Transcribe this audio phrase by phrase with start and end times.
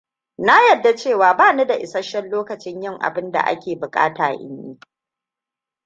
[0.37, 4.77] Na yadda cewa bani da isashen lokacin yin abin da ake buƙata in yi.